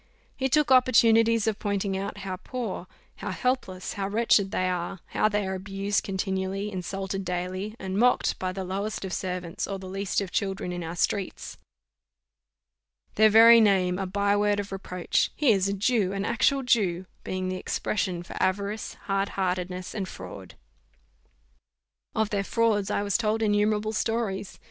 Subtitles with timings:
[0.35, 5.29] He took opportunities of pointing out how poor, how helpless, how wretched they are; how
[5.29, 9.85] they are abused continually, insulted daily, and mocked by the lowest of servants, or the
[9.85, 11.59] least of children in our streets;
[13.13, 17.05] their very name a by word of reproach: "He is a Jew an actual Jew,"
[17.23, 20.55] being the expression for avarice, hard heartedness, and fraud.
[22.15, 24.57] Of their frauds I was told innumerable stories.